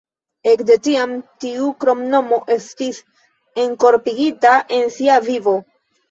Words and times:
Ekde 0.51 0.75
tiam 0.85 1.11
tiu 1.43 1.67
kromnomo 1.83 2.39
estis 2.55 2.97
enkorpigita 3.65 4.55
en 4.79 4.89
sia 4.97 5.19
vivo. 5.27 5.55